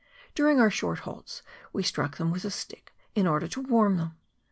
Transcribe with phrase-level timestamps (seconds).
[0.33, 1.43] During our short halts
[1.73, 4.15] we struck them with a stick, in order to warm them.